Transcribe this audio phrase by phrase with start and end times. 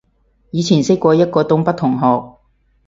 [0.49, 2.39] 以前識過一個東北同學